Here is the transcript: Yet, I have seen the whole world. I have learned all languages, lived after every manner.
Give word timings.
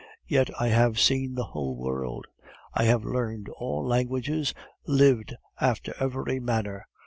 Yet, 0.25 0.49
I 0.59 0.69
have 0.69 0.99
seen 0.99 1.35
the 1.35 1.43
whole 1.43 1.77
world. 1.77 2.25
I 2.73 2.85
have 2.85 3.03
learned 3.05 3.49
all 3.49 3.85
languages, 3.85 4.51
lived 4.87 5.35
after 5.59 5.93
every 5.99 6.39
manner. 6.39 6.87